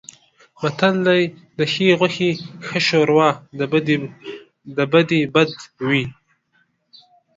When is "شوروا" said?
2.87-3.29